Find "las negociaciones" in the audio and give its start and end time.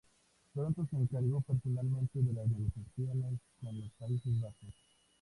2.33-3.39